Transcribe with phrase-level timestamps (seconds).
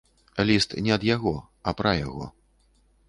[0.49, 1.33] Ліст не ад яго,
[1.71, 2.31] а пра яго.